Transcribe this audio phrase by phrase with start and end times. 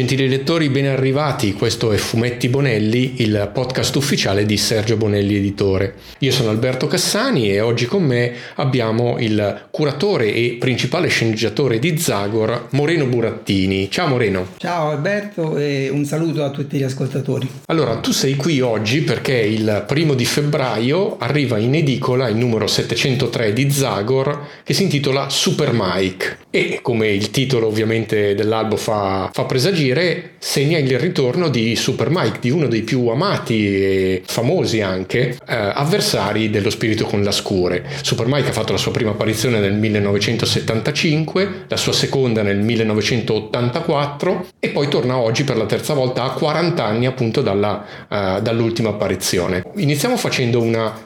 [0.00, 1.52] Gentili lettori, ben arrivati.
[1.52, 5.96] Questo è Fumetti Bonelli, il podcast ufficiale di Sergio Bonelli Editore.
[6.20, 11.98] Io sono Alberto Cassani e oggi con me abbiamo il curatore e principale sceneggiatore di
[11.98, 13.90] Zagor, Moreno Burattini.
[13.90, 14.46] Ciao Moreno.
[14.56, 17.46] Ciao Alberto e un saluto a tutti gli ascoltatori.
[17.66, 22.66] Allora, tu sei qui oggi perché il primo di febbraio arriva in edicola il numero
[22.66, 29.28] 703 di Zagor che si intitola Super Mike e come il titolo ovviamente dell'albo fa,
[29.30, 34.22] fa presagire agire segna il ritorno di Super Mike, di uno dei più amati e
[34.24, 37.84] famosi anche eh, avversari dello spirito con la scure.
[38.02, 44.46] Super Mike ha fatto la sua prima apparizione nel 1975, la sua seconda nel 1984
[44.58, 48.90] e poi torna oggi per la terza volta a 40 anni appunto dalla, uh, dall'ultima
[48.90, 49.64] apparizione.
[49.76, 50.58] Iniziamo facendo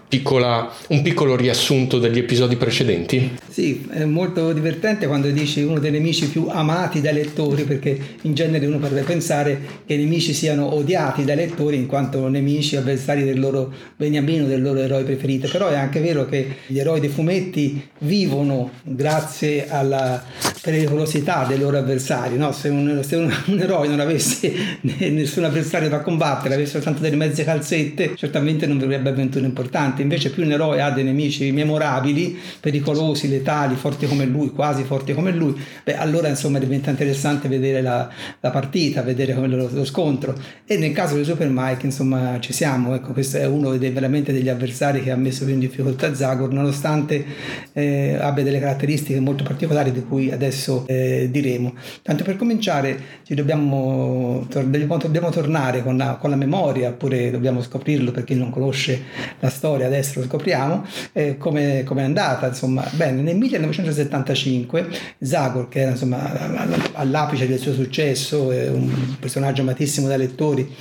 [0.08, 3.36] piccola, un piccolo riassunto degli episodi precedenti.
[3.48, 8.34] Sì, è molto divertente quando dici uno dei nemici più amati dai lettori perché in
[8.34, 13.24] genere uno potrebbe pensare che i nemici siano odiati dai lettori in quanto nemici, avversari
[13.24, 17.08] del loro beniamino, del loro eroe preferito, però è anche vero che gli eroi dei
[17.08, 20.22] fumetti vivono grazie alla
[20.64, 22.50] pericolosità dei loro avversari, no?
[22.52, 27.16] se, un, se un, un, eroe non avesse nessun avversario da combattere, avesse soltanto delle
[27.16, 32.38] mezze calzette, certamente non avrebbe avventure importanti, invece più un eroe ha dei nemici memorabili,
[32.60, 37.82] pericolosi, letali, forti come lui, quasi forti come lui, beh allora insomma diventa interessante vedere
[37.82, 38.08] la,
[38.40, 40.32] la partita, vedere lo, lo, scontro.
[40.64, 42.94] E nel caso di Super Mike, insomma, ci siamo.
[42.94, 46.52] Ecco, questo è uno dei, veramente degli avversari che ha messo più in difficoltà Zagor,
[46.52, 47.24] nonostante
[47.72, 51.74] eh, abbia delle caratteristiche molto particolari di cui adesso eh, diremo.
[52.00, 58.12] Tanto per cominciare, ci dobbiamo, dobbiamo, tornare con la, con la, memoria, oppure dobbiamo scoprirlo
[58.12, 59.02] per chi non conosce
[59.40, 62.46] la storia, adesso lo scopriamo, eh, come è andata.
[62.46, 64.86] Insomma, bene, nel 1975
[65.20, 70.72] Zagor, che era insomma all'apice del suo successo, È un personaggio amatissimo dai lettori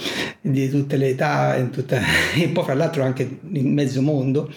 [0.41, 1.99] di tutte le età tutta,
[2.35, 4.51] e poi fra l'altro anche in mezzo mondo,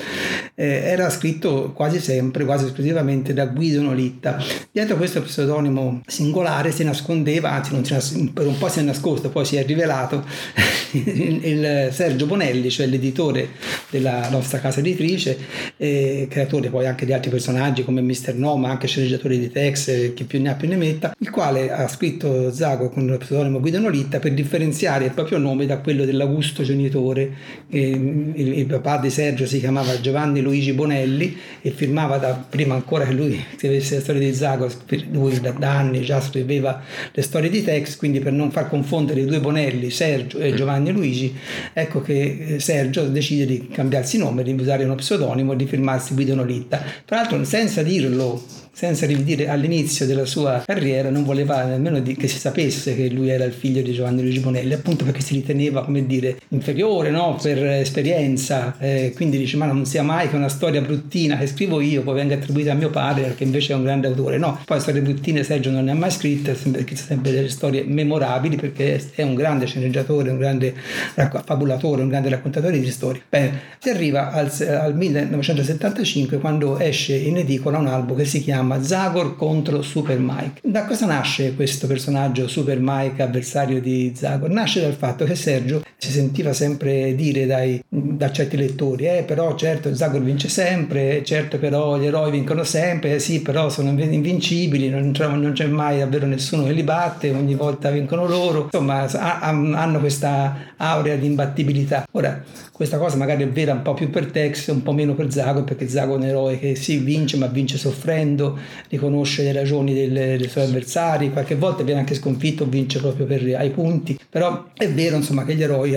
[0.55, 4.43] eh, era scritto quasi sempre, quasi esclusivamente da Guido Nolitta.
[4.71, 9.45] Dietro questo pseudonimo singolare si nascondeva, anzi nas- per un po' si è nascosto, poi
[9.45, 10.25] si è rivelato
[10.93, 13.51] il Sergio Bonelli, cioè l'editore
[13.91, 15.39] della nostra casa editrice,
[15.77, 18.35] eh, creatore poi anche di altri personaggi come Mr.
[18.35, 21.71] No, ma anche sceneggiatore di Tex, chi più ne ha più ne metta, il quale
[21.71, 26.07] ha scritto Zago con il pseudonimo Guido Nolitta per differenziare il proprio nome da quello
[26.07, 27.31] dell'augusto genitore.
[27.69, 32.75] Eh, il, il, papà di Sergio si chiamava Giovanni Luigi Bonelli e firmava da prima
[32.75, 34.71] ancora che lui scrivesse la storia di Zago,
[35.11, 36.81] lui da, da anni già scriveva
[37.13, 40.91] le storie di Tex, quindi per non far confondere i due Bonelli, Sergio e Giovanni
[40.91, 41.37] Luigi,
[41.75, 46.15] ecco che eh, Sergio decide di cambiarsi nome, di usare uno pseudonimo e di firmarsi
[46.15, 46.83] Guido Nolitta.
[47.05, 48.43] Tra l'altro senza dirlo
[48.77, 53.45] senza rivedere all'inizio della sua carriera, non voleva nemmeno che si sapesse che lui era
[53.45, 57.39] il figlio di Giovanni Luigi Bonelli, appunto perché si riteneva, come dire, inferiore no?
[57.41, 61.81] per esperienza, eh, quindi dice ma non sia mai che una storia bruttina che scrivo
[61.81, 64.79] io poi venga attribuita a mio padre che invece è un grande autore, no, poi
[64.79, 69.23] storie bruttine Sergio non ne ha mai scritte, sempre, sempre delle storie memorabili perché è
[69.23, 70.75] un grande sceneggiatore, un grande
[71.15, 73.23] fabulatore, un grande raccontatore di storie.
[73.27, 78.65] Bene, si arriva al, al 1975 quando esce in edicola un album che si chiama
[78.67, 80.61] chiama Zagor contro Super Mike.
[80.63, 84.51] Da cosa nasce questo personaggio Super Mike, avversario di Zagor?
[84.51, 89.55] Nasce dal fatto che Sergio si sentiva sempre dire dai, da certi lettori, eh però
[89.55, 94.89] certo Zagor vince sempre, certo però gli eroi vincono sempre, eh, sì però sono invincibili,
[94.89, 100.01] non, non c'è mai davvero nessuno che li batte, ogni volta vincono loro, insomma hanno
[100.01, 102.07] questa aurea di imbattibilità.
[102.13, 105.33] Ora, questa cosa magari è vera un po' più per Tex, un po' meno per
[105.33, 108.56] Zago, perché Zago è un eroe che sì, vince, ma vince soffrendo,
[108.89, 113.43] riconosce le ragioni delle, dei suoi avversari, qualche volta viene anche sconfitto, vince proprio per,
[113.57, 115.95] ai punti, però è vero insomma che gli eroi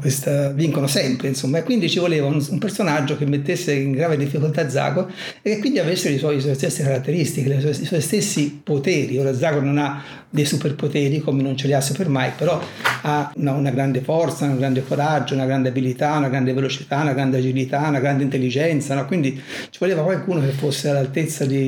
[0.00, 4.16] questa, vincono sempre, insomma, e quindi ci voleva un, un personaggio che mettesse in grave
[4.16, 5.08] difficoltà Zago
[5.42, 9.18] e che quindi avesse le sue, le sue stesse caratteristiche, sue, i suoi stessi poteri.
[9.18, 10.02] Ora Zago non ha
[10.34, 12.60] dei superpoteri come non ce li ha Super Mike, però
[13.02, 17.12] ha una, una grande forza, un grande coraggio, una grande abilità, una grande velocità, una
[17.12, 19.06] grande agilità, una grande intelligenza, no?
[19.06, 19.40] quindi
[19.70, 21.63] ci voleva qualcuno che fosse all'altezza di,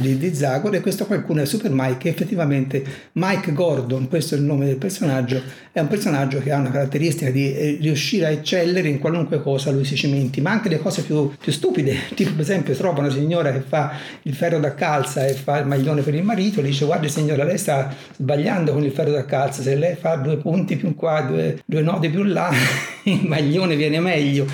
[0.00, 2.82] di, di Zagor e questo qualcuno è Super Mike, effettivamente
[3.12, 5.40] Mike Gordon, questo è il nome del personaggio,
[5.72, 9.70] è un personaggio che ha una caratteristica di eh, riuscire a eccellere in qualunque cosa
[9.70, 13.10] lui si cimenti, ma anche le cose più, più stupide, tipo per esempio trova una
[13.10, 13.92] signora che fa
[14.22, 17.44] il ferro da calza e fa il maglione per il marito, gli dice guarda signora
[17.44, 21.22] lei sta sbagliando con il ferro da calza, se lei fa due punti più qua,
[21.22, 22.50] due, due nodi più là,
[23.04, 24.46] il maglione viene meglio.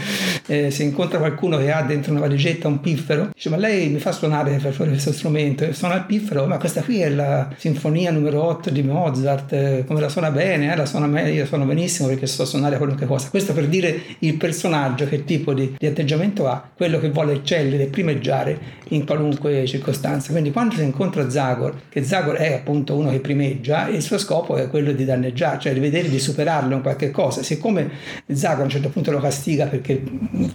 [0.49, 3.99] Eh, se incontra qualcuno che ha dentro una valigetta un piffero, dice ma lei mi
[3.99, 7.49] fa suonare per fuori questo strumento, e suona il piffero, ma questa qui è la
[7.57, 11.47] sinfonia numero 8 di Mozart, eh, come la suona bene, eh, la suona meglio, io
[11.47, 13.31] suono benissimo perché so suonare qualunque cosa.
[13.31, 17.87] Questo per dire il personaggio, che tipo di, di atteggiamento ha, quello che vuole eccellere
[17.87, 20.33] primeggiare in qualunque circostanza.
[20.33, 24.57] Quindi quando si incontra Zagor, che Zagor è appunto uno che primeggia, il suo scopo
[24.57, 27.43] è quello di danneggiare, cioè di vedere di superarlo in qualche cosa.
[27.43, 27.91] Siccome
[28.27, 30.03] Zagor a un certo punto lo castiga perché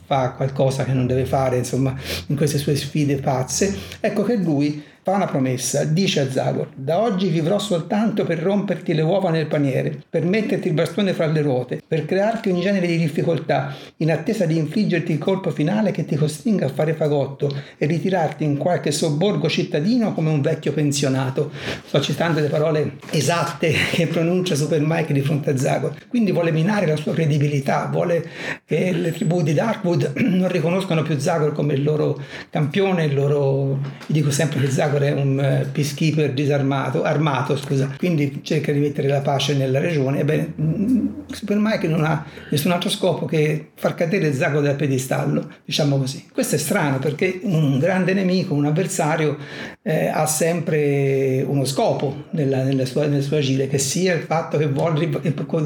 [0.05, 1.95] fa qualcosa che non deve fare, insomma,
[2.27, 3.75] in queste sue sfide pazze,
[4.11, 8.93] ecco che lui fa una promessa, dice a Zagor, da oggi vivrò soltanto per romperti
[8.93, 12.85] le uova nel paniere, per metterti il bastone fra le ruote, per crearti ogni genere
[12.85, 17.51] di difficoltà, in attesa di infliggerti il colpo finale che ti costringa a fare fagotto
[17.77, 21.51] e ritirarti in qualche sobborgo cittadino come un vecchio pensionato.
[21.85, 25.95] Sto citando le parole esatte che pronuncia Super Mike di fronte a Zagor.
[26.07, 28.29] Quindi vuole minare la sua credibilità, vuole
[28.65, 32.19] che le tribù di Darkwood non riconoscano più Zagor come il loro
[32.51, 33.79] campione, il loro...
[34.07, 38.79] Io dico sempre che Zagor È un eh, peacekeeper disarmato, armato, scusa, quindi cerca di
[38.79, 40.19] mettere la pace nella regione.
[40.19, 45.49] Ebbene, mm, Super Mike non ha nessun altro scopo che far cadere Zagor dal piedistallo,
[45.65, 46.25] diciamo così.
[46.31, 49.37] Questo è strano perché un grande nemico, un avversario,
[49.83, 54.57] eh, ha sempre uno scopo nella, nella sua, nel suo agire, che sia il fatto
[54.57, 55.09] che vuole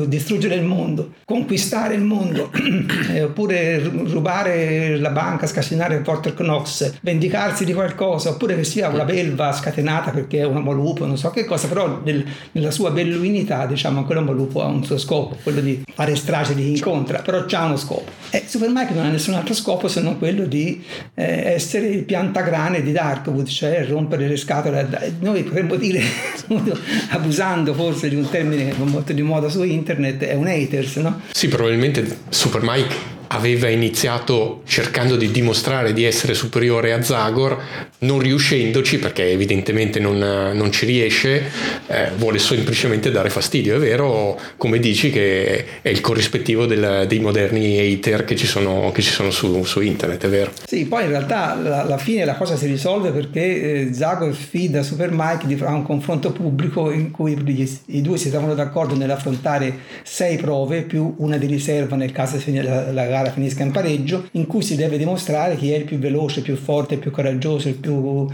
[0.08, 2.52] distruggere il mondo, conquistare il mondo,
[3.12, 8.90] eh, oppure rubare la banca, scassinare il Porter Knox, vendicarsi di qualcosa, oppure che sia
[8.90, 12.72] una belva scatenata perché è un uomo lupo, non so che cosa, però nel, nella
[12.72, 17.20] sua belluinità, diciamo, quell'uomo lupo ha un suo scopo, quello di fare strage di incontra,
[17.20, 18.12] però c'ha uno scopo.
[18.30, 20.84] E Super Mike non ha nessun altro scopo se non quello di
[21.14, 25.14] eh, essere il piantagrane di Darkwood, cioè rompere le scatole.
[25.20, 26.02] Noi potremmo dire,
[27.10, 31.22] abusando forse di un termine molto di moda su internet, è un haters, no?
[31.32, 37.58] Sì, probabilmente Super Mike aveva iniziato cercando di dimostrare di essere superiore a Zagor,
[38.00, 41.44] non riuscendoci perché evidentemente non, non ci riesce,
[41.88, 43.76] eh, vuole semplicemente dare fastidio.
[43.76, 48.92] È vero, come dici, che è il corrispettivo del, dei moderni hater che ci sono,
[48.94, 50.52] che ci sono su, su, internet, è vero.
[50.66, 55.10] Sì, poi in realtà alla fine la cosa si risolve perché eh, Zagor sfida Super
[55.12, 57.38] Mike di fare un confronto pubblico in cui
[57.86, 62.92] i due si trovano d'accordo nell'affrontare sei prove più una di riserva nel caso la,
[62.92, 66.40] la gara finisca in pareggio, in cui si deve dimostrare chi è il più veloce,
[66.40, 68.28] il più forte, il più coraggioso, il più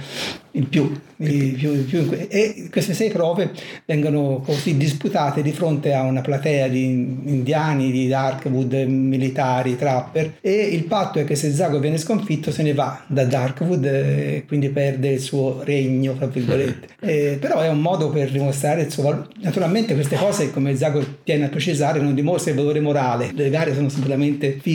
[0.53, 3.51] in più, in più, in più, e queste sei prove
[3.85, 10.51] vengono così disputate di fronte a una platea di indiani, di Darkwood, militari, trapper e
[10.51, 14.69] il patto è che se Zago viene sconfitto se ne va da Darkwood e quindi
[14.69, 16.89] perde il suo regno, tra virgolette.
[17.03, 19.25] E, però è un modo per dimostrare il suo valore.
[19.39, 23.73] Naturalmente queste cose, come Zago tiene a precisare, non dimostrano il valore morale, le gare
[23.73, 24.70] sono semplicemente fisiche,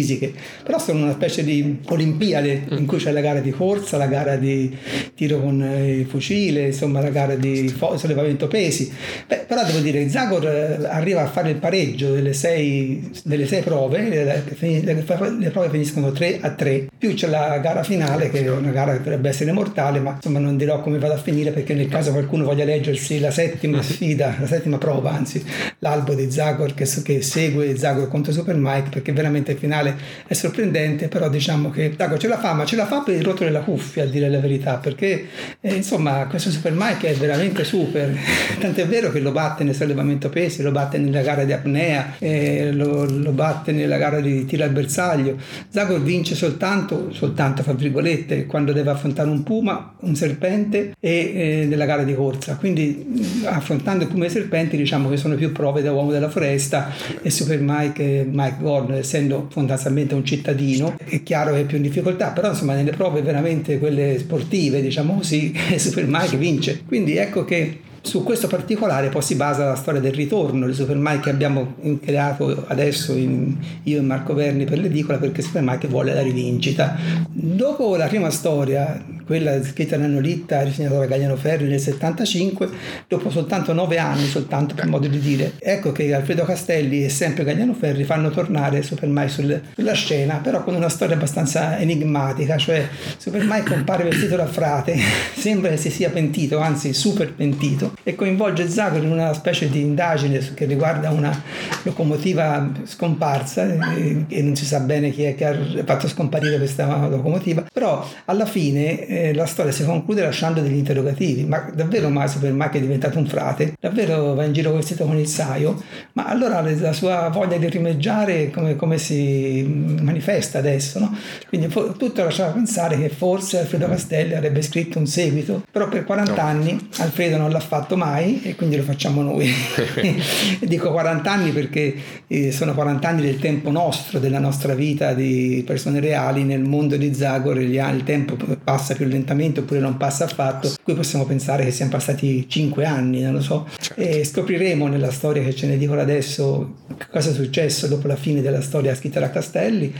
[0.62, 4.37] però sono una specie di olimpiade in cui c'è la gara di corsa, la gara
[4.37, 4.76] di
[5.14, 8.93] tiro con il fucile, insomma la gara di sollevamento pesi.
[9.26, 13.62] Beh, però devo dire Zagor eh, arriva a fare il pareggio delle sei, delle sei
[13.62, 18.50] prove, le, le, prove finiscono 3 a 3, più c'è la gara finale che è
[18.50, 21.75] una gara che dovrebbe essere mortale, ma insomma non dirò come vada a finire perché
[21.75, 25.44] nel caso qualcuno voglia leggersi la settima sfida, la settima prova, anzi
[25.80, 29.86] l'albo di Zagor che, che segue Zagor contro Super Mike perché veramente il finale
[30.26, 33.23] è sorprendente, però diciamo che Zagor ce la fa, ma ce la fa per il
[33.23, 35.26] rotto della cuffia a dire la verità, perché
[35.61, 38.16] e insomma, questo Super Mike è veramente super,
[38.59, 42.71] tant'è vero che lo batte nel sollevamento pesi, lo batte nella gara di apnea, eh,
[42.73, 45.37] lo, lo, batte nella gara di tiro al bersaglio.
[45.69, 51.66] Zagor vince soltanto, soltanto fra virgolette, quando deve affrontare un puma, un serpente e eh,
[51.66, 52.57] nella gara di corsa.
[52.57, 56.28] Quindi affrontando il puma e i serpenti diciamo che sono più prove da uomo della
[56.28, 56.90] foresta
[57.23, 61.83] e Super Mike, Mike Gordon, essendo fondamentalmente un cittadino, è chiaro che è più in
[61.83, 66.83] difficoltà, però insomma nelle prove veramente quelle sportive, diciamo così, Super Mike vince.
[66.87, 70.96] Quindi ecco che su questo particolare poi si basa la storia del ritorno di Super
[70.96, 75.88] Mike che abbiamo creato adesso in, io e Marco Verni per l'edicola perché Super Mike
[75.88, 76.96] vuole la rivincita.
[77.28, 82.68] Dopo la prima storia, quella scritta da Nolitta, disegnata da Gagliano Ferri nel 75,
[83.08, 87.42] dopo soltanto nove anni, soltanto per modo di dire, ecco che Alfredo Castelli e sempre
[87.42, 92.56] Gagliano Ferri fanno tornare Super Mike sul, sulla scena, però con una storia abbastanza enigmatica,
[92.56, 94.96] cioè Super Mike compare vestito da frate,
[95.36, 99.80] sembra che si sia pentito, anzi super pentito, e coinvolge Zagor in una specie di
[99.80, 101.42] indagine che riguarda una
[101.82, 107.08] locomotiva scomparsa e, e non si sa bene chi è che ha fatto scomparire questa
[107.08, 112.28] locomotiva, però alla fine eh, la storia si conclude lasciando degli interrogativi, ma davvero mai
[112.28, 113.74] Supermarket è diventato un frate?
[113.78, 115.82] Davvero va in giro vestito con il saio?
[116.12, 119.62] Ma allora la sua voglia di rimeggiare come, come si
[120.00, 120.98] manifesta adesso?
[120.98, 121.16] No?
[121.48, 126.34] Quindi tutto lasciava pensare che forse Alfredo Castelli avrebbe scritto un seguito, però per 40
[126.34, 126.40] no.
[126.40, 129.49] anni Alfredo non l'ha fatto mai e quindi lo facciamo noi.
[130.61, 131.95] Dico 40 anni perché
[132.26, 136.97] eh, sono 40 anni del tempo nostro, della nostra vita di persone reali nel mondo
[136.97, 141.71] di Zagor, il tempo passa più lentamente oppure non passa affatto, qui possiamo pensare che
[141.71, 144.00] siano passati 5 anni, non lo so, certo.
[144.00, 146.75] e scopriremo nella storia che ce ne dicono adesso
[147.11, 149.93] cosa è successo dopo la fine della storia scritta da Castelli,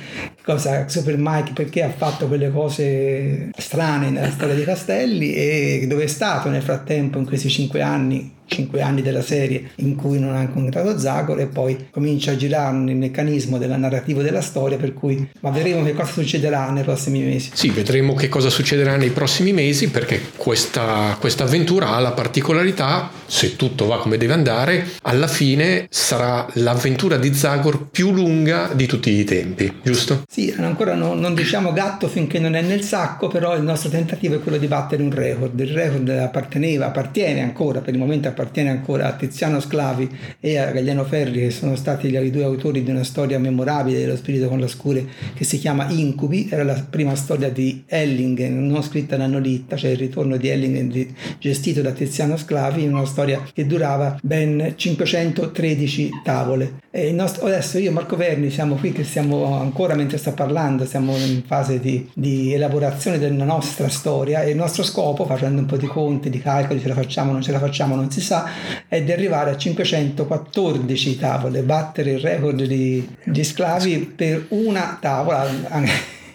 [0.46, 6.04] cosa Super Mike perché ha fatto quelle cose strane nella storia di Castelli e dove
[6.04, 10.34] è stato nel frattempo in questi 5 anni cinque anni della serie in cui non
[10.34, 14.94] ha incontrato Zagor e poi comincia a girare il meccanismo della narrativa della storia per
[14.94, 17.50] cui ma vedremo che cosa succederà nei prossimi mesi.
[17.52, 23.10] Sì, vedremo che cosa succederà nei prossimi mesi perché questa, questa avventura ha la particolarità,
[23.26, 28.86] se tutto va come deve andare, alla fine sarà l'avventura di Zagor più lunga di
[28.86, 30.22] tutti i tempi, giusto?
[30.28, 34.36] Sì, ancora non, non diciamo gatto finché non è nel sacco, però il nostro tentativo
[34.36, 35.58] è quello di battere un record.
[35.58, 40.71] Il record apparteneva, appartiene ancora per il momento appartiene ancora a Tiziano Sclavi e a
[40.71, 44.61] Gagliano Ferri, che sono stati i due autori di una storia memorabile dello spirito con
[44.61, 46.49] la scure che si chiama Incubi.
[46.50, 51.14] Era la prima storia di Ellingen, non scritta da Nolitta, cioè il ritorno di Ellingen
[51.38, 56.85] gestito da Tiziano Sclavi, una storia che durava ben 513 tavole.
[57.12, 61.14] Nostro, adesso io e Marco Verni siamo qui che siamo ancora mentre sto parlando, siamo
[61.14, 65.76] in fase di, di elaborazione della nostra storia e il nostro scopo, facendo un po'
[65.76, 68.48] di conti, di calcoli, ce la facciamo, non ce la facciamo, non si sa,
[68.88, 75.44] è di arrivare a 514 tavole, battere il record di, di sclavi per una tavola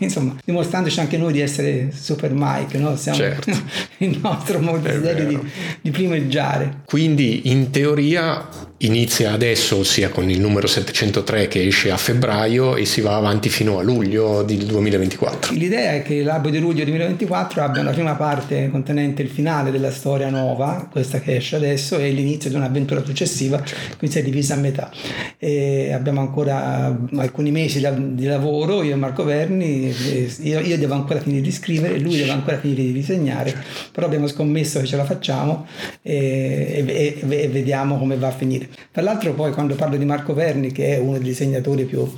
[0.05, 2.95] insomma, dimostrandoci anche noi di essere super Mike, no?
[2.95, 3.51] Siamo certo.
[3.99, 5.39] il nostro desiderio di,
[5.81, 6.81] di primeggiare.
[6.85, 8.47] Quindi in teoria
[8.81, 13.49] inizia adesso, ossia con il numero 703 che esce a febbraio e si va avanti
[13.49, 15.53] fino a luglio del 2024.
[15.53, 19.91] L'idea è che l'albo di luglio 2024 abbia una prima parte contenente il finale della
[19.91, 23.97] storia nuova, questa che esce adesso, e l'inizio di un'avventura successiva, certo.
[23.97, 24.91] quindi si è divisa a metà.
[25.37, 29.90] E abbiamo ancora alcuni mesi di lavoro, io e Marco Verni,
[30.41, 33.55] io, io, devo ancora finire di scrivere, lui deve ancora finire di disegnare,
[33.91, 35.67] però abbiamo scommesso che ce la facciamo
[36.01, 38.69] e, e, e, vediamo come va a finire.
[38.91, 42.11] Tra l'altro poi quando parlo di Marco Verni, che è uno dei disegnatori più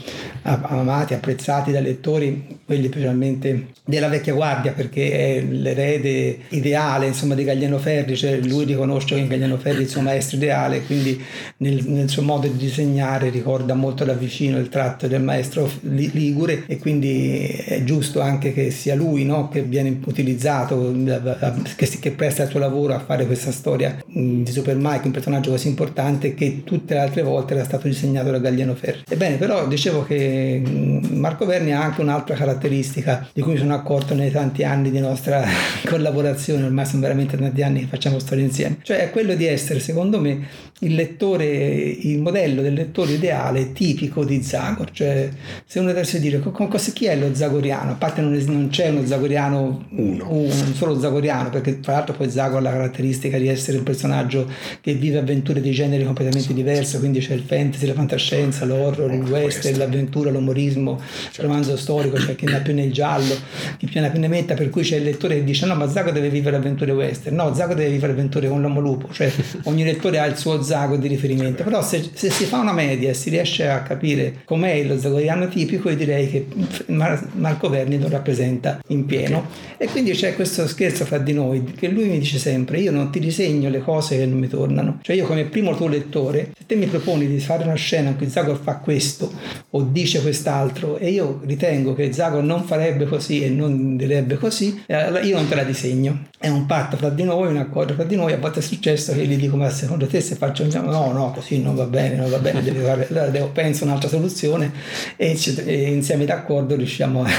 [0.44, 7.44] amati, apprezzati dai lettori, quelli specialmente della vecchia guardia, perché è l'erede ideale insomma, di
[7.44, 11.22] Gagliano Ferri, cioè lui riconosce in Gagliano Ferri il suo maestro ideale, quindi
[11.58, 16.64] nel, nel suo modo di disegnare ricorda molto da vicino il tratto del maestro Ligure
[16.68, 19.50] e quindi è giusto anche che sia lui no?
[19.50, 20.94] che viene utilizzato,
[21.76, 25.52] che, che, presta il suo lavoro a fare questa storia di Super Mike, un personaggio
[25.52, 29.04] così importante che tutte le altre volte era stato disegnato da Galliano Ferri.
[29.08, 30.62] Ebbene, però dicevo che
[31.12, 35.00] Marco Verni ha anche un'altra caratteristica di cui mi sono accorto nei tanti anni di
[35.00, 35.46] nostra
[35.86, 39.80] collaborazione, ormai sono veramente tanti anni che facciamo storie insieme, cioè è quello di essere,
[39.80, 40.48] secondo me,
[40.80, 45.30] il lettore, il modello del lettore ideale tipico di Zagor, cioè
[45.66, 48.90] se uno dovesse dire con, con, chi è lo zagoriano, a parte non, non c'è
[48.90, 53.48] uno zagoriano uno, un solo zagoriano, perché tra l'altro poi Zagor ha la caratteristica di
[53.48, 54.50] essere un personaggio
[54.82, 59.22] che vive avventure di generi completamente diversi, quindi c'è il fantasy, la fantascienza, l'horror, il
[59.22, 61.00] western, l'avventura, l'umorismo,
[61.36, 63.36] il romanzo storico, c'è chi ne ha più nel giallo,
[63.78, 65.76] chi più ne ha più ne metta, per cui c'è il lettore che dice no
[65.76, 69.32] ma Zagor deve vivere avventure western, no Zagor deve vivere avventure con l'uomo lupo, cioè
[69.64, 73.10] ogni lettore ha il suo Zago di riferimento, però se, se, si fa una media
[73.10, 76.48] e si riesce a capire com'è lo zagoriano tipico, io direi che
[77.44, 79.48] Marco Verni lo rappresenta in pieno.
[79.78, 83.12] E quindi c'è questo scherzo fra di noi, che lui mi dice sempre, io non
[83.12, 85.00] ti disegno le cose che non mi tornano.
[85.02, 88.16] Cioè io come primo tuo lettore, se te mi proponi di fare una scena in
[88.16, 89.30] cui Zago fa questo
[89.72, 94.82] o dice quest'altro e io ritengo che Zago non farebbe così e non direbbe così,
[94.88, 96.28] allora io non te la disegno.
[96.40, 99.14] È un patto fra di noi, un accordo fra di noi, a volte è successo
[99.14, 102.16] che gli dico ma secondo te se faccio un no, no, così non va bene,
[102.16, 104.72] non va bene, devi fare, allora devo, penso un'altra soluzione
[105.16, 107.33] e, e, insieme d'accordo riusciamo a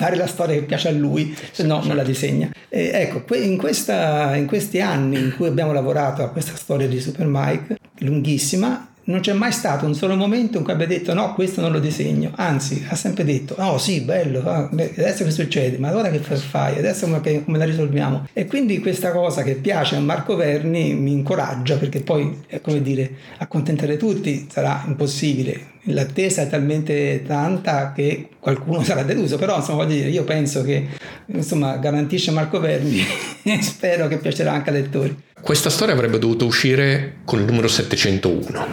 [0.00, 2.50] fare la storia che piace a lui, se no non la disegna.
[2.68, 7.00] E ecco, in, questa, in questi anni in cui abbiamo lavorato a questa storia di
[7.00, 11.34] Super Mike, lunghissima, non c'è mai stato un solo momento in cui abbia detto no,
[11.34, 15.78] questo non lo disegno, anzi ha sempre detto no, sì, bello, ah, adesso che succede,
[15.78, 16.78] ma allora che fai?
[16.78, 18.28] Adesso come, come la risolviamo?
[18.32, 22.80] E quindi questa cosa che piace a Marco Verni mi incoraggia perché poi, è come
[22.80, 29.84] dire, accontentare tutti sarà impossibile l'attesa è talmente tanta che qualcuno sarà deluso, però insomma
[29.84, 30.86] voglio dire, io penso che
[31.26, 33.00] insomma garantisce Marco Verni
[33.42, 35.16] e spero che piacerà anche ai lettori.
[35.40, 38.66] Questa storia avrebbe dovuto uscire con il numero 701,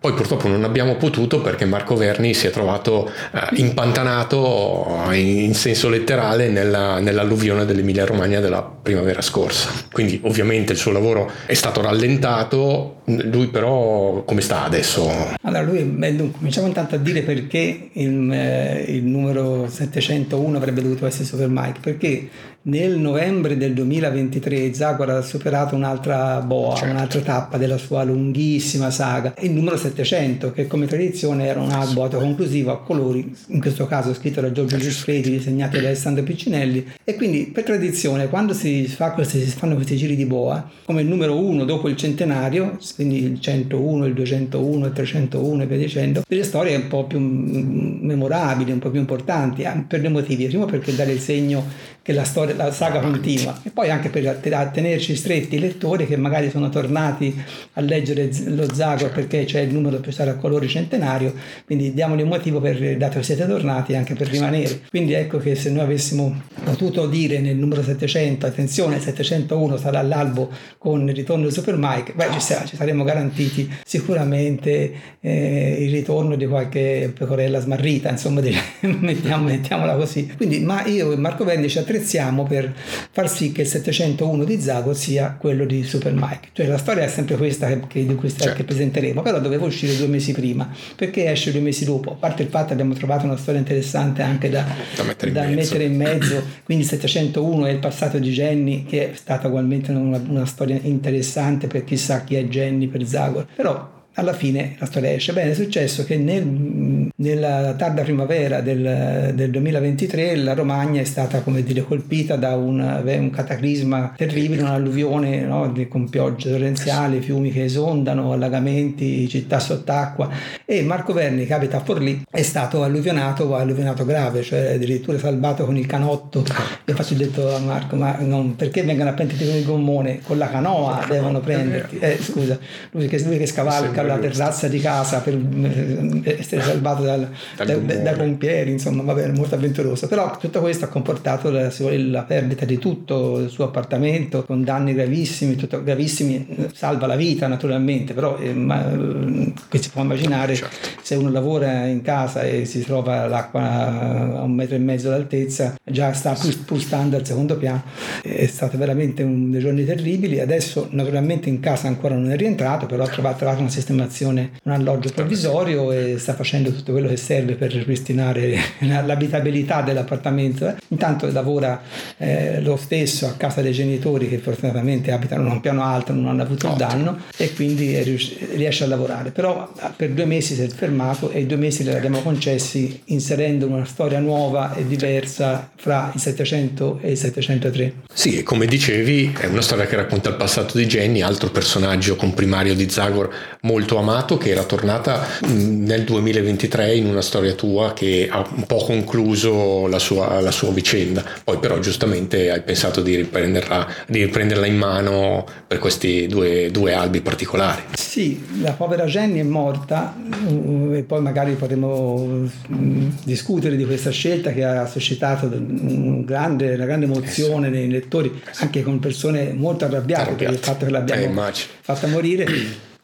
[0.00, 5.88] poi purtroppo non abbiamo potuto perché Marco Verni si è trovato eh, impantanato in senso
[5.88, 9.70] letterale nella, nell'alluvione dell'Emilia Romagna della primavera scorsa.
[9.92, 15.10] Quindi ovviamente il suo lavoro è stato rallentato, lui però come sta adesso?
[15.42, 15.96] Allora lui,
[16.32, 21.78] cominciamo intanto a dire perché il, eh, il numero 701 avrebbe dovuto essere Super Mike,
[21.80, 22.28] perché
[22.68, 26.94] nel novembre del 2023 Zagor ha superato un'altra boa, certo.
[26.94, 32.02] un'altra tappa della sua lunghissima saga, il numero 700 che come tradizione era un albo
[32.02, 37.14] autoconclusivo a colori, in questo caso scritto da Giorgio Giuffredi, disegnato da Alessandro Piccinelli e
[37.14, 41.06] quindi per tradizione quando si, fa questi, si fanno questi giri di boa, come il
[41.08, 46.22] numero 1 dopo il centenario, quindi il 101, il 201, il 301 e via dicendo,
[46.28, 50.46] delle storie un po' più memorabili, un po' più importanti, per due motivi.
[50.46, 51.64] Primo perché dare il segno
[52.08, 54.40] che la, storia, la saga continua e poi anche per
[54.72, 57.34] tenerci stretti i lettori che magari sono tornati
[57.74, 61.32] a leggere lo Zagor perché c'è il numero più a colori centenario,
[61.64, 64.80] quindi diamogli un motivo per, dato che siete tornati, anche per rimanere.
[64.90, 70.50] Quindi ecco che se noi avessimo potuto dire nel numero 700, attenzione, 701 sarà l'albo
[70.76, 76.34] con il ritorno di Super Mike, beh ci, ci saremmo garantiti sicuramente eh, il ritorno
[76.34, 78.40] di qualche pecorella smarrita, insomma
[78.80, 80.32] mettiamo, mettiamola così.
[80.36, 84.60] Quindi ma io e Marco Vendi ci attrezziamo per far sì che il 701 di
[84.60, 86.48] Zago sia quello di Super Mike.
[86.52, 88.56] Cioè la storia è sempre questa che, che, di questa certo.
[88.56, 90.68] che presenteremo, però doveva uscire due mesi prima.
[90.96, 92.12] Perché esce due mesi dopo?
[92.12, 94.64] A parte il fatto che abbiamo trovato una storia interessante anche da,
[94.96, 98.84] da, mettere, da in mettere, in mezzo, quindi il 701 è il passato di Jenny,
[98.84, 103.46] che è stata ugualmente una, una storia interessante per chissà chi è Jenny per Zagor.
[103.54, 105.32] Però alla fine la storia esce.
[105.32, 111.40] Bene, è successo che nel, nella tarda primavera del, del, 2023 la Romagna è stata
[111.40, 117.64] come dire colpita da un, un cataclisma terribile, un'alluvione no, con piogge torrenziali, fiumi che
[117.64, 120.28] esondano, allagamenti, città sott'acqua
[120.64, 125.64] e Marco Verni che abita a Forlì è stato alluvionato, alluvionato grave, cioè addirittura salvato
[125.64, 126.44] con il canotto.
[126.86, 130.20] Io faccio detto a Marco, ma non, perché vengono a prenderti con il gommone?
[130.22, 131.98] Con la canoa devono prenderti.
[131.98, 132.58] Eh, scusa,
[132.90, 137.82] lui che, lui che scavalca la terrazza di casa per eh, essere salvato dal, dal
[137.82, 140.06] da, da, pompieri, insomma, va bene, molto avventuroso.
[140.08, 144.94] Però tutto questo ha comportato la, la, perdita di tutto il suo appartamento con danni
[144.94, 150.88] gravissimi, tutto, gravissimi, salva la vita naturalmente, però eh, ma, eh, si può immaginare certo.
[151.02, 155.74] se uno lavora in casa e si trova l'acqua a un metro e mezzo d'altezza,
[155.84, 157.82] già sta pustando al secondo piano,
[158.22, 160.40] è stato veramente un dei giorni terribili.
[160.40, 164.72] Adesso naturalmente in casa ancora non è rientrato, però ha trovato, trovato una sistemazione, un
[164.72, 168.58] alloggio provvisorio e sta facendo tutto quello che serve per ripristinare
[169.04, 170.76] l'abitabilità dell'appartamento.
[170.88, 171.80] Intanto lavora
[172.16, 176.26] eh, lo stesso a casa dei genitori che fortunatamente abitano in un piano alto, non
[176.26, 179.30] hanno avuto il danno e quindi riesce a lavorare.
[179.30, 183.66] Però per due mesi si è fermato e i due mesi li abbiamo concessi inserendo
[183.66, 187.92] una storia nuova e diversa fra il 700 e il 703.
[188.12, 192.74] Sì, come dicevi, è una storia che racconta il passato di Jenny, altro personaggio comprimario
[192.74, 193.30] di Zagor
[193.62, 198.64] molto amato che era tornata mm, nel 2023 in una storia tua che ha un
[198.64, 201.24] po' concluso la sua, la sua vicenda.
[201.44, 206.94] Poi però giustamente hai pensato di riprenderla, di riprenderla in mano per questi due, due
[206.94, 207.82] albi particolari.
[207.94, 214.10] Sì, la povera Jenny è morta mm, e poi magari potremo mm, discutere di questa
[214.10, 219.84] scelta che ha suscitato un grande, una grande emozione nei lettori, anche con persone molto
[219.84, 222.46] arrabbiate per il fatto che l'abbiamo eh, fatta morire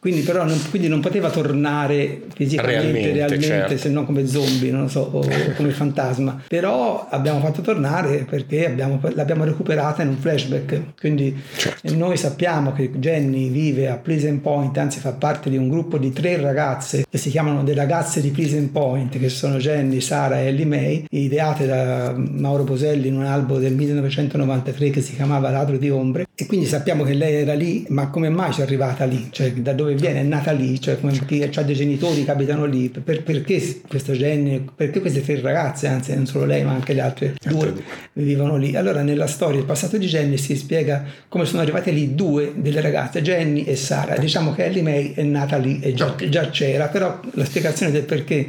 [0.05, 3.77] quindi però non, quindi non poteva tornare fisicamente, realmente, realmente certo.
[3.77, 6.43] se non come zombie, non so, o come fantasma.
[6.47, 10.99] Però abbiamo fatto tornare perché abbiamo, l'abbiamo recuperata in un flashback.
[10.99, 11.95] Quindi certo.
[11.95, 16.13] noi sappiamo che Jenny vive a Pleasant Point, anzi fa parte di un gruppo di
[16.13, 20.45] tre ragazze che si chiamano le ragazze di Pleasant Point, che sono Jenny, Sara e
[20.45, 25.77] Ellie May, ideate da Mauro Poselli in un album del 1993 che si chiamava Ladro
[25.77, 26.27] di Ombre.
[26.35, 29.29] E quindi sappiamo che lei era lì, ma come mai ci è arrivata lì?
[29.31, 32.65] Cioè da dove viene, è nata lì, cioè come chi ha dei genitori che abitano
[32.65, 36.93] lì, per, perché questa Jenny, perché queste tre ragazze, anzi non solo lei ma anche
[36.93, 37.73] le altre due,
[38.13, 38.75] vivevano lì.
[38.75, 42.81] Allora nella storia, il passato di Jenny si spiega come sono arrivate lì due delle
[42.81, 44.17] ragazze, Jenny e Sara.
[44.17, 48.03] Diciamo che Ellie May è nata lì e già, già c'era, però la spiegazione del
[48.03, 48.47] perché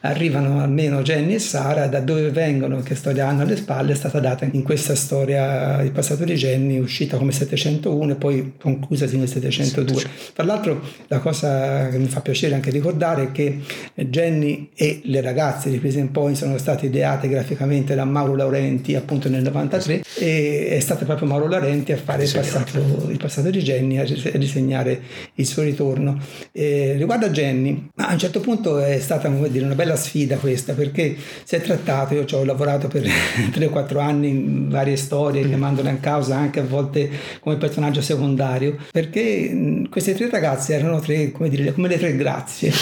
[0.00, 4.20] arrivano almeno Jenny e Sara, da dove vengono, che storia hanno alle spalle, è stata
[4.20, 9.28] data in questa storia, il passato di Jenny, uscita come 701 e poi conclusasi nel
[9.28, 10.02] 702.
[10.34, 13.60] Tra l'altro la cosa che mi fa piacere anche ricordare è che
[13.94, 19.28] Jenny e le ragazze di Prison Point sono state ideate graficamente da Mauro Laurenti appunto
[19.28, 23.60] nel 93 e è stato proprio Mauro Laurenti a fare il passato, il passato di
[23.60, 24.04] Jenny, a
[24.36, 25.00] disegnare
[25.34, 26.18] il suo ritorno.
[26.52, 30.74] E riguardo a Jenny, a un certo punto è stata dire, una bella sfida questa
[30.74, 33.02] perché si è trattato, io ci ho lavorato per
[33.52, 38.76] 3-4 anni in varie storie che mandano in causa anche a volte come personaggio secondario,
[38.90, 42.72] perché queste tre ragazze erano tre, come, dire, come le tre grazie.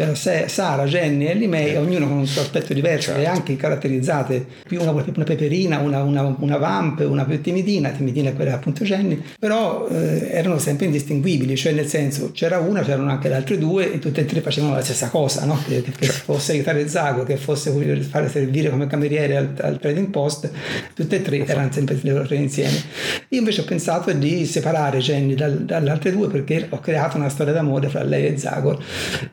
[0.00, 3.20] C'era Sara, Jenny e Ellie May, ognuno con un suo aspetto diverso certo.
[3.20, 8.32] e anche caratterizzate, più una, una peperina, una, una, una, vamp, una più timidina, timidina
[8.32, 13.28] quella appunto Jenny, però eh, erano sempre indistinguibili, cioè nel senso c'era una, c'erano anche
[13.28, 15.62] le altre due e tutte e tre facevano la stessa cosa, no?
[15.66, 16.32] che, che, che certo.
[16.32, 20.50] fosse aiutare Zago, che fosse fare servire come cameriere al, al trading post,
[20.94, 22.82] tutte e tre erano sempre le tre insieme.
[23.28, 27.28] Io invece ho pensato di separare Jenny dal, dalle altre due perché ho creato una
[27.28, 28.82] storia d'amore fra lei e Zagor,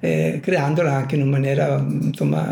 [0.02, 2.52] eh, creandola anche in maniera insomma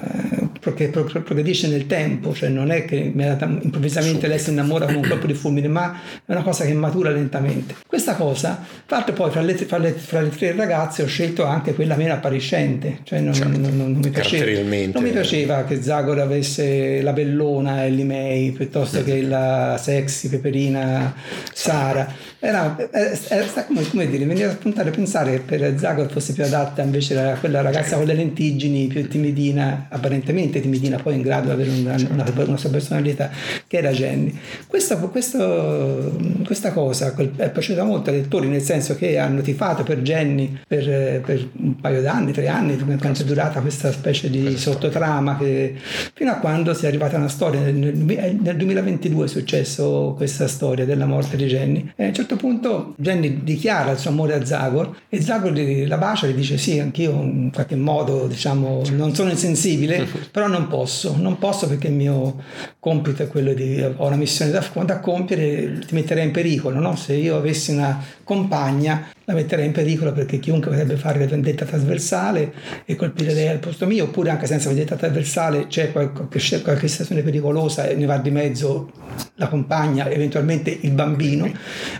[0.73, 5.27] che progredisce nel tempo, cioè non è che improvvisamente lei si innamora con un colpo
[5.27, 7.75] di fulmine, ma è una cosa che matura lentamente.
[7.85, 11.73] Questa cosa, fatta poi fra le, fra, le, fra le, tre ragazze, ho scelto anche
[11.75, 13.57] quella meno appariscente, cioè non, certo.
[13.57, 18.51] non, non, non mi, piaceva, non mi piaceva che Zagor avesse la bellona Ellie May
[18.51, 21.13] piuttosto che la sexy peperina
[21.53, 22.33] Sara.
[22.39, 26.33] Era, era, era come, come, dire, veniva a puntare a pensare che per Zagor fosse
[26.33, 31.21] più adatta invece a quella ragazza con le lentiggini, più timidina, apparentemente timidina, poi in
[31.21, 33.29] grado di avere una, una, una sua personalità,
[33.67, 34.37] che era Jenny.
[34.67, 40.01] Questa, questo, questa cosa è piaciuta molto ai lettori, nel senso che hanno tifato per
[40.01, 45.37] Jenny per, per un paio d'anni, tre anni, quanto è durata questa specie di sottotrama,
[45.37, 45.75] che,
[46.13, 47.59] fino a quando si è arrivata a una storia.
[47.61, 51.91] Nel, nel 2022 è successo questa storia della morte di Jenny.
[51.95, 55.53] E a un certo punto Jenny dichiara il suo amore a Zagor e Zagor
[55.87, 61.15] la bacia e dice sì, anch'io in modo diciamo non sono insensibile, però non posso,
[61.17, 62.41] non posso perché il mio
[62.79, 66.95] compito è quello di ho una missione da, da compiere, ti metterei in pericolo, no?
[66.95, 71.65] se io avessi una compagna la metterei in pericolo perché chiunque potrebbe fare la vendetta
[71.65, 72.53] trasversale
[72.85, 77.21] e colpire lei al posto mio, oppure anche senza vendetta trasversale c'è qualche, qualche situazione
[77.21, 78.91] pericolosa e ne va di mezzo
[79.35, 81.51] la compagna, eventualmente il bambino,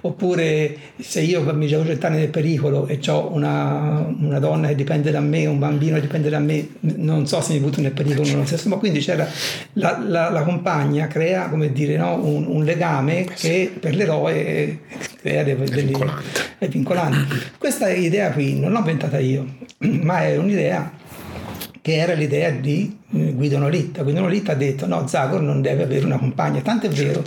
[0.02, 5.12] oppure se io mi devo gettare nel pericolo e ho una, una, donna che dipende
[5.12, 8.30] da me, un bambino che dipende da me, non so se mi butto nel pericolo
[8.30, 9.28] o non stesso, ma quindi c'era
[9.74, 14.80] la, la, la compagna crea come dire no, un, un legame che per l'eroe
[15.22, 16.40] crea dei, è vincolante.
[16.58, 17.15] È vincolante
[17.58, 19.46] questa idea qui non l'ho inventata io,
[19.80, 20.92] ma è un'idea
[21.86, 24.02] che era l'idea di eh, Guido Nolitta.
[24.02, 27.24] Guido Nolitta ha detto no, Zagor non deve avere una compagna, tanto è vero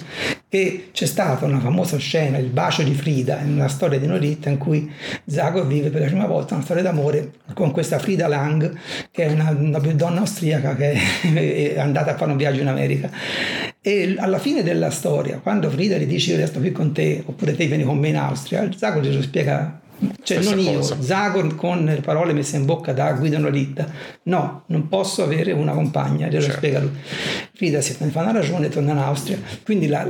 [0.48, 4.50] che c'è stata una famosa scena, il bacio di Frida, in una storia di Nolitta
[4.50, 4.90] in cui
[5.26, 8.76] Zagor vive per la prima volta una storia d'amore con questa Frida Lang,
[9.12, 10.90] che è una, una donna austriaca che
[11.76, 13.08] è andata a fare un viaggio in America.
[13.80, 17.54] E alla fine della storia, quando Frida gli dice io resto qui con te, oppure
[17.54, 19.86] te vieni con me in Austria, Zagor gli spiega
[20.22, 21.00] cioè non io, cosa.
[21.00, 23.86] Zagor con le parole messe in bocca da Guido Nolitta,
[24.24, 26.56] no, non posso avere una compagna, glielo certo.
[26.56, 26.90] spiega lui.
[27.52, 30.06] Frida si fa una ragione, torna in Austria, quindi la,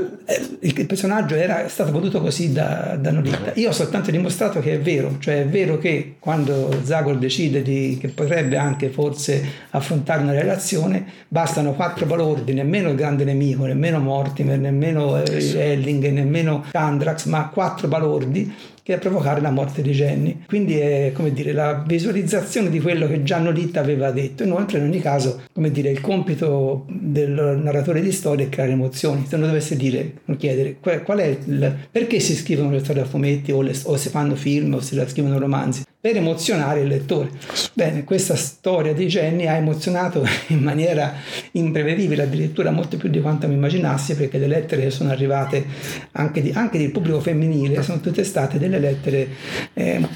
[0.61, 3.53] il, personaggio era stato voluto così da, da, Nolitta.
[3.55, 7.97] Io ho soltanto dimostrato che è vero, cioè è vero che quando Zagor decide di,
[7.99, 13.99] che potrebbe anche forse affrontare una relazione, bastano quattro balordi, nemmeno il grande nemico, nemmeno
[13.99, 19.91] Mortimer, nemmeno eh, Elling, nemmeno Kandrax, ma quattro balordi che a provocare la morte di
[19.91, 20.45] Jenny.
[20.47, 24.45] Quindi è come dire la visualizzazione di quello che Gianno Litta aveva detto.
[24.45, 29.27] Inoltre, in ogni caso, come dire, il compito del narratore di storia è creare emozioni.
[29.29, 33.53] Se uno dovesse dire, chiedere qual, è il, perché si scrivono le storie a fumetti
[33.53, 37.31] o, le, o si fanno film o si scrivono romanzi per emozionare il lettore.
[37.73, 41.15] Bene, questa storia di Jenny ha emozionato in maniera
[41.53, 45.65] imprevedibile, addirittura molto più di quanto mi immaginassi, perché le lettere che sono arrivate
[46.13, 49.29] anche, di, anche del pubblico femminile sono tutte state delle lettere
[49.75, 50.07] eh,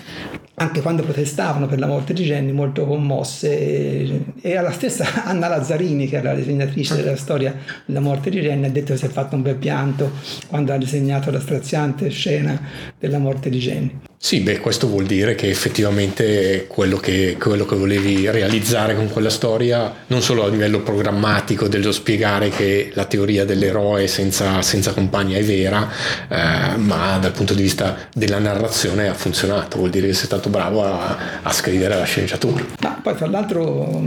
[0.54, 4.34] anche quando protestavano per la morte di Jenny, molto commosse.
[4.40, 8.66] E alla stessa Anna Lazzarini, che era la disegnatrice della storia della morte di Jenny,
[8.66, 10.12] ha detto che si è fatto un bel pianto
[10.46, 12.60] quando ha disegnato la straziante scena
[12.98, 14.10] della morte di Jenny.
[14.24, 19.28] Sì, beh, questo vuol dire che effettivamente quello che, quello che volevi realizzare con quella
[19.28, 25.36] storia, non solo a livello programmatico, dello spiegare che la teoria dell'eroe senza, senza compagna
[25.36, 25.88] è vera,
[26.28, 30.50] eh, ma dal punto di vista della narrazione ha funzionato, vuol dire che sei stato
[30.50, 32.64] bravo a, a scrivere la sceneggiatura.
[32.80, 34.00] Ma poi tra l'altro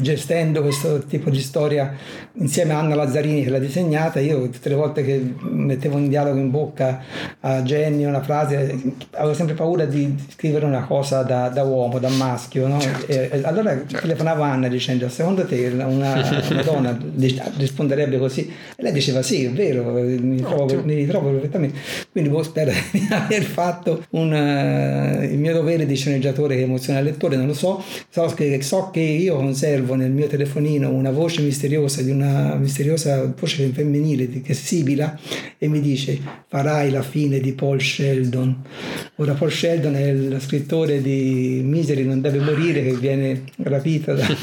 [0.00, 1.94] gestendo questo tipo di storia
[2.34, 6.38] insieme a Anna Lazzarini che l'ha disegnata, io tutte le volte che mettevo un dialogo
[6.38, 7.02] in bocca
[7.40, 12.08] a Jenny una frase, avevo sempre paura di scrivere una cosa da, da uomo, da
[12.08, 12.80] maschio, no?
[12.80, 13.06] certo.
[13.06, 14.00] e, e allora certo.
[14.00, 16.98] telefonavo a Anna dicendo secondo te una, una donna
[17.56, 18.50] risponderebbe così?
[18.76, 21.78] E lei diceva sì, è vero, mi ritrovo, mi ritrovo perfettamente.
[22.10, 26.98] Quindi boh, spero di aver fatto un, uh, il mio dovere di sceneggiatore che emoziona
[26.98, 31.10] il lettore, non lo so, so che, so che io conservo nel mio telefonino una
[31.10, 35.18] voce misteriosa di una misteriosa voce femminile che sibila
[35.58, 38.62] e mi dice farai la fine di Paul Sheldon.
[39.16, 44.26] Ora Paul Sheldon è lo scrittore di Misery non deve morire che viene rapito da,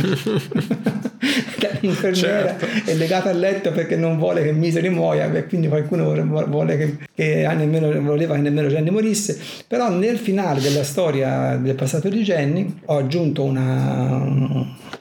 [1.60, 2.90] dall'infermiera certo.
[2.90, 6.16] e legato al letto perché non vuole che Misery muoia e quindi qualcuno
[6.48, 11.76] vuole che, che nemmeno, voleva che nemmeno Jenny morisse però nel finale della storia del
[11.76, 14.20] passato di Jenny ho aggiunto una,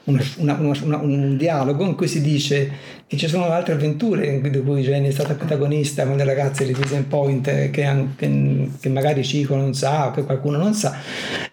[0.03, 2.71] una, una, un dialogo in cui si dice
[3.07, 6.73] che ci sono altre avventure di cui Jenny è stata protagonista con le ragazze di
[6.73, 10.93] Prison Point che, che, che magari Cico non sa o che qualcuno non sa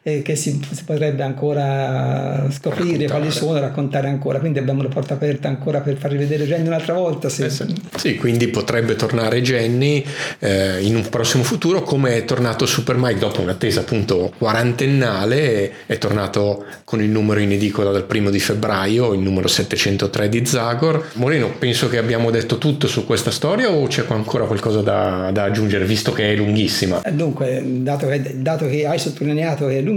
[0.07, 4.39] e che si, si potrebbe ancora scoprire quali sono, raccontare ancora.
[4.39, 7.47] Quindi abbiamo la porta aperta ancora per far rivedere Jenny un'altra volta se...
[7.47, 7.51] eh,
[7.97, 10.05] sì, quindi potrebbe tornare Jenny
[10.41, 15.97] eh, in un prossimo futuro come è tornato Super Mike dopo un'attesa appunto quarantennale è
[15.97, 21.13] tornato con il numero in edicola dal primo di febbraio il numero 703 di Zagor.
[21.15, 25.45] Moreno penso che abbiamo detto tutto su questa storia o c'è ancora qualcosa da, da
[25.45, 27.01] aggiungere visto che è lunghissima?
[27.03, 29.94] Eh, dunque, dato che, dato che, hai sottolineato che è lunghissima,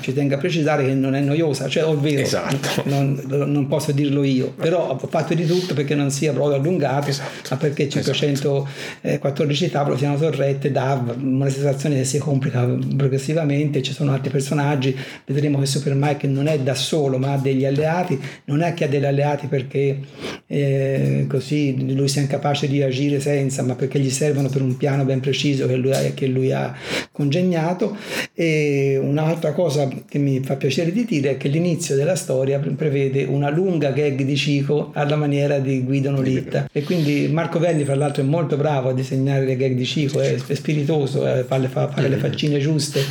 [0.00, 2.82] ci tengo a precisare che non è noiosa, cioè ovvero esatto.
[2.86, 7.08] non, non, posso dirlo io, però ho fatto di tutto perché non sia proprio allungato,
[7.08, 7.48] esatto.
[7.50, 9.78] ma perché 514 esatto.
[9.78, 12.64] tavole siano sorrette da una situazione che si complica
[12.96, 14.96] progressivamente, ci sono altri personaggi,
[15.26, 18.84] vedremo che Super Mike non è da solo ma ha degli alleati, non è che
[18.84, 20.00] ha degli alleati perché
[20.46, 25.04] eh, così lui sia incapace di agire senza, ma perché gli servono per un piano
[25.04, 26.74] ben preciso che lui ha, che lui ha
[27.12, 27.96] congegnato.
[28.34, 33.24] E un'altra cosa che mi fa piacere di dire è che l'inizio della storia prevede
[33.24, 36.68] una lunga gag di Cico alla maniera di Guido Nolitta.
[36.72, 40.20] E quindi Marco Velli, fra l'altro, è molto bravo a disegnare le gag di Cico,
[40.20, 43.02] è, è spiritoso, eh, fa le, fa, fare le faccine giuste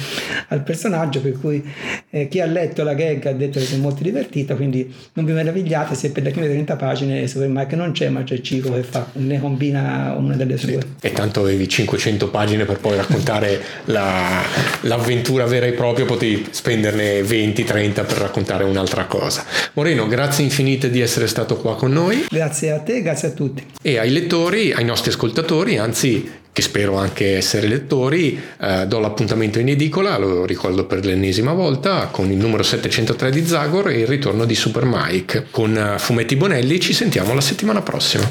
[0.48, 1.64] al personaggio, per cui
[2.10, 5.26] eh, chi ha letto la gag ha detto che si è molto divertito, quindi non
[5.26, 8.74] vi meravigliate se per le prime 30 pagine Super Mike non c'è, ma c'è Cico
[8.74, 10.80] che fa, ne combina una delle sue.
[11.00, 14.42] E tanto avevi 500 pagine per poi raccontare la,
[14.82, 19.46] l'avventura vera e propria, potevi spenderne 20-30 per raccontare un'altra cosa.
[19.74, 22.26] Moreno, grazie infinite di essere stato qua con noi.
[22.30, 23.64] Grazie a te, grazie a tutti.
[23.84, 29.60] E ai lettori, ai nostri ascoltatori, anzi che spero anche essere lettori, eh, do l'appuntamento
[29.60, 34.08] in edicola, lo ricordo per l'ennesima volta, con il numero 703 di Zagor e il
[34.08, 35.46] ritorno di Super Mike.
[35.52, 38.28] Con eh, Fumetti Bonelli ci sentiamo la settimana prossima.